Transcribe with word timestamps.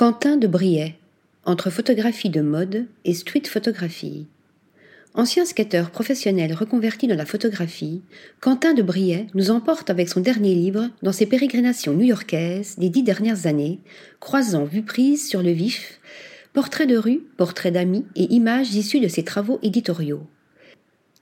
Quentin 0.00 0.38
de 0.38 0.46
Briet, 0.46 0.94
entre 1.44 1.68
photographie 1.68 2.30
de 2.30 2.40
mode 2.40 2.86
et 3.04 3.12
street 3.12 3.42
photographie. 3.44 4.28
Ancien 5.12 5.44
skateur 5.44 5.90
professionnel 5.90 6.54
reconverti 6.54 7.06
dans 7.06 7.16
la 7.16 7.26
photographie, 7.26 8.00
Quentin 8.40 8.72
de 8.72 8.80
Briet 8.80 9.26
nous 9.34 9.50
emporte 9.50 9.90
avec 9.90 10.08
son 10.08 10.20
dernier 10.20 10.54
livre 10.54 10.88
dans 11.02 11.12
ses 11.12 11.26
pérégrinations 11.26 11.92
new-yorkaises 11.92 12.76
des 12.78 12.88
dix 12.88 13.02
dernières 13.02 13.46
années, 13.46 13.80
croisant 14.20 14.64
vues 14.64 14.84
prises 14.84 15.28
sur 15.28 15.42
le 15.42 15.50
vif, 15.50 16.00
portraits 16.54 16.88
de 16.88 16.96
rue, 16.96 17.20
portraits 17.36 17.74
d'amis 17.74 18.06
et 18.16 18.32
images 18.32 18.74
issues 18.74 19.00
de 19.00 19.08
ses 19.08 19.22
travaux 19.22 19.58
éditoriaux. 19.62 20.26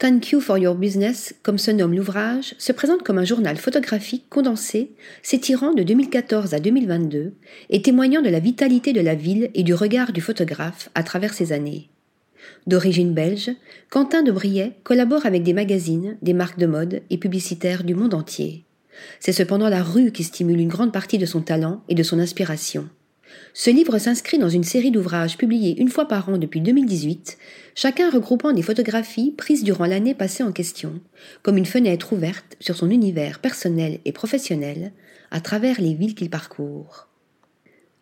Thank 0.01 0.31
You 0.31 0.41
for 0.41 0.59
Your 0.59 0.77
Business, 0.77 1.35
comme 1.43 1.59
se 1.59 1.73
nomme 1.73 1.93
l'ouvrage, 1.93 2.55
se 2.59 2.71
présente 2.71 3.03
comme 3.03 3.19
un 3.19 3.25
journal 3.25 3.57
photographique 3.57 4.27
condensé, 4.31 4.93
s'étirant 5.25 5.75
de 5.75 5.83
2014 5.83 6.55
à 6.55 6.61
2022 6.61 7.33
et 7.71 7.83
témoignant 7.83 8.23
de 8.23 8.29
la 8.29 8.39
vitalité 8.39 8.93
de 8.93 9.01
la 9.01 9.17
ville 9.17 9.51
et 9.55 9.65
du 9.65 9.75
regard 9.75 10.13
du 10.13 10.21
photographe 10.21 10.89
à 10.95 11.03
travers 11.03 11.35
ces 11.35 11.53
années. 11.53 11.89
D'origine 12.69 13.13
belge, 13.13 13.51
Quentin 13.91 14.23
de 14.23 14.31
Briet 14.31 14.75
collabore 14.85 15.27
avec 15.27 15.43
des 15.43 15.53
magazines, 15.53 16.17
des 16.23 16.33
marques 16.33 16.61
de 16.61 16.67
mode 16.67 17.03
et 17.11 17.19
publicitaires 17.19 17.83
du 17.83 17.97
monde 17.97 18.15
entier. 18.15 18.63
C'est 19.19 19.33
cependant 19.33 19.69
la 19.69 19.83
rue 19.83 20.13
qui 20.13 20.23
stimule 20.23 20.61
une 20.61 20.69
grande 20.69 20.93
partie 20.93 21.19
de 21.19 21.27
son 21.27 21.41
talent 21.41 21.83
et 21.89 21.97
de 21.97 22.05
son 22.05 22.21
inspiration. 22.21 22.89
Ce 23.55 23.71
livre 23.71 23.99
s'inscrit 23.99 24.39
dans 24.39 24.49
une 24.49 24.65
série 24.65 24.91
d'ouvrages 24.91 25.37
publiés 25.37 25.81
une 25.81 25.89
fois 25.89 26.07
par 26.07 26.29
an 26.29 26.39
depuis 26.39 26.61
2018, 26.61 27.39
chacun 27.75 28.11
regroupant 28.11 28.53
des 28.53 28.63
photographies 28.63 29.35
prises 29.37 29.65
durant 29.65 29.87
l'année 29.87 30.15
passée 30.15 30.43
en 30.43 30.53
question, 30.53 31.01
comme 31.43 31.57
une 31.57 31.67
fenêtre 31.67 32.13
ouverte 32.13 32.57
sur 32.61 32.77
son 32.77 32.91
univers 32.91 33.41
personnel 33.41 34.01
et 34.05 34.13
professionnel 34.13 34.93
à 35.31 35.41
travers 35.41 35.81
les 35.81 35.95
villes 35.95 36.15
qu'il 36.15 36.31
parcourt. 36.31 37.09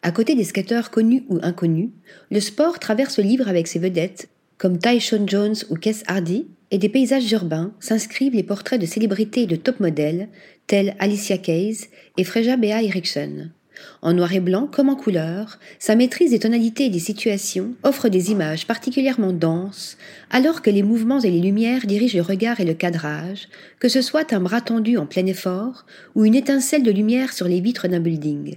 À 0.02 0.12
côté 0.12 0.34
des 0.34 0.44
skateurs 0.44 0.90
connus 0.90 1.24
ou 1.28 1.38
inconnus, 1.42 1.90
le 2.30 2.40
sport 2.40 2.78
traverse 2.78 3.18
le 3.18 3.24
livre 3.24 3.48
avec 3.48 3.66
ses 3.66 3.78
vedettes 3.78 4.28
comme 4.58 4.78
Tyson 4.78 5.26
Jones 5.26 5.56
ou 5.70 5.76
Kess 5.76 6.02
Hardy, 6.06 6.46
et 6.70 6.78
des 6.78 6.88
paysages 6.88 7.30
urbains 7.30 7.72
s'inscrivent 7.78 8.34
les 8.34 8.42
portraits 8.42 8.80
de 8.80 8.86
célébrités 8.86 9.46
de 9.46 9.56
top 9.56 9.78
modèles 9.78 10.28
tels 10.66 10.96
Alicia 10.98 11.38
Keys 11.38 11.88
et 12.16 12.24
Freja 12.24 12.56
Bea 12.56 12.82
Eriksson. 12.82 13.50
En 14.02 14.12
noir 14.12 14.32
et 14.32 14.40
blanc 14.40 14.68
comme 14.70 14.88
en 14.88 14.96
couleur, 14.96 15.58
sa 15.78 15.96
maîtrise 15.96 16.30
des 16.30 16.38
tonalités 16.38 16.86
et 16.86 16.90
des 16.90 16.98
situations 16.98 17.74
offre 17.82 18.08
des 18.08 18.30
images 18.30 18.66
particulièrement 18.66 19.32
denses, 19.32 19.96
alors 20.30 20.62
que 20.62 20.70
les 20.70 20.82
mouvements 20.82 21.20
et 21.20 21.30
les 21.30 21.40
lumières 21.40 21.86
dirigent 21.86 22.16
le 22.16 22.22
regard 22.22 22.60
et 22.60 22.64
le 22.64 22.74
cadrage, 22.74 23.48
que 23.78 23.88
ce 23.88 24.02
soit 24.02 24.32
un 24.32 24.40
bras 24.40 24.60
tendu 24.60 24.96
en 24.96 25.06
plein 25.06 25.26
effort 25.26 25.86
ou 26.14 26.24
une 26.24 26.34
étincelle 26.34 26.82
de 26.82 26.90
lumière 26.90 27.32
sur 27.32 27.48
les 27.48 27.60
vitres 27.60 27.88
d'un 27.88 28.00
building. 28.00 28.56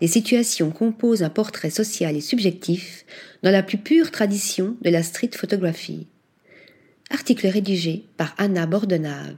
Les 0.00 0.08
situations 0.08 0.70
composent 0.70 1.22
un 1.22 1.30
portrait 1.30 1.70
social 1.70 2.16
et 2.16 2.20
subjectif 2.20 3.04
dans 3.42 3.50
la 3.50 3.62
plus 3.62 3.78
pure 3.78 4.10
tradition 4.10 4.76
de 4.80 4.90
la 4.90 5.02
street 5.02 5.30
photographie. 5.34 6.06
Article 7.10 7.48
rédigé 7.48 8.04
par 8.16 8.34
Anna 8.38 8.66
Bordenave. 8.66 9.36